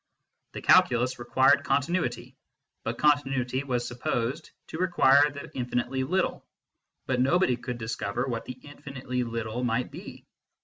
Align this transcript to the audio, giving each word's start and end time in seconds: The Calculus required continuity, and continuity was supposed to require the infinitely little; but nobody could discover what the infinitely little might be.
The 0.53 0.63
Calculus 0.63 1.19
required 1.19 1.63
continuity, 1.63 2.35
and 2.85 2.97
continuity 2.97 3.63
was 3.63 3.87
supposed 3.87 4.49
to 4.69 4.79
require 4.79 5.29
the 5.29 5.55
infinitely 5.55 6.05
little; 6.05 6.43
but 7.05 7.21
nobody 7.21 7.55
could 7.55 7.77
discover 7.77 8.25
what 8.25 8.45
the 8.45 8.53
infinitely 8.63 9.23
little 9.23 9.63
might 9.63 9.91
be. 9.91 10.25